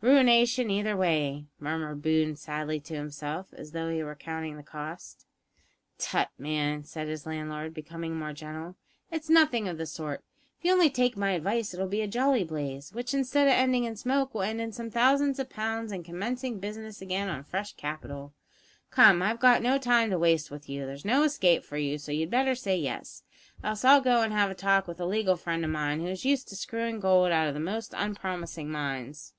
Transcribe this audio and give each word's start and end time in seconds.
"Ruination 0.00 0.70
either 0.70 0.96
way," 0.96 1.46
murmured 1.58 2.02
Boone 2.02 2.36
sadly 2.36 2.78
to 2.82 2.94
himself, 2.94 3.52
as 3.52 3.72
though 3.72 3.88
he 3.90 4.00
were 4.00 4.14
counting 4.14 4.56
the 4.56 4.62
cost. 4.62 5.26
"Tut, 5.98 6.28
man," 6.38 6.84
said 6.84 7.08
his 7.08 7.26
landlord, 7.26 7.74
becoming 7.74 8.14
more 8.14 8.32
gentle, 8.32 8.76
"it's 9.10 9.28
nothing 9.28 9.66
of 9.66 9.76
the 9.76 9.86
sort. 9.86 10.22
If 10.56 10.64
you 10.64 10.72
only 10.72 10.88
take 10.88 11.16
my 11.16 11.32
advice, 11.32 11.74
it'll 11.74 11.88
be 11.88 12.00
a 12.00 12.06
jolly 12.06 12.44
blaze, 12.44 12.92
which, 12.92 13.12
instead 13.12 13.48
of 13.48 13.54
ending 13.54 13.82
in 13.82 13.96
smoke 13.96 14.34
will 14.36 14.42
end 14.42 14.60
in 14.60 14.70
some 14.70 14.88
thousands 14.88 15.40
of 15.40 15.50
pounds 15.50 15.90
and 15.90 16.04
commencing 16.04 16.60
business 16.60 17.02
again 17.02 17.28
on 17.28 17.42
fresh 17.42 17.72
capital. 17.74 18.32
Come, 18.92 19.20
I've 19.20 19.42
not 19.42 19.62
got 19.62 19.82
time 19.82 20.10
to 20.10 20.18
waste 20.20 20.48
with 20.48 20.68
you. 20.68 20.86
There's 20.86 21.04
no 21.04 21.24
escape 21.24 21.64
for 21.64 21.76
you, 21.76 21.98
so 21.98 22.12
you'd 22.12 22.30
better 22.30 22.54
say 22.54 22.76
yes, 22.76 23.24
else 23.64 23.84
I'll 23.84 24.00
go 24.00 24.22
and 24.22 24.32
have 24.32 24.48
a 24.48 24.54
talk 24.54 24.86
with 24.86 25.00
a 25.00 25.06
legal 25.06 25.34
friend 25.34 25.64
of 25.64 25.72
mine 25.72 25.98
who 25.98 26.06
is 26.06 26.24
used 26.24 26.46
to 26.50 26.54
screwing 26.54 27.00
gold 27.00 27.32
out 27.32 27.48
of 27.48 27.60
most 27.60 27.92
unpromising 27.96 28.70
mines." 28.70 29.34